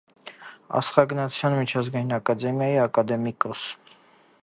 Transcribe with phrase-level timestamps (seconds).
[0.79, 3.69] Աստղագնացության միջազգային ակադեմիայի ակադեմիկոս։